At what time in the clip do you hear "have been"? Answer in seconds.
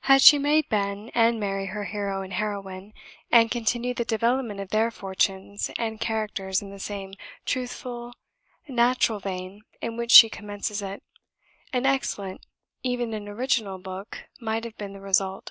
14.64-14.92